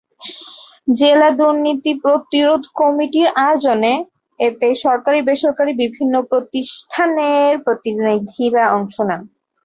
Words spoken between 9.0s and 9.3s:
নেন।